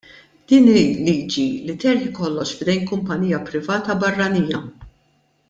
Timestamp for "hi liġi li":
0.77-1.75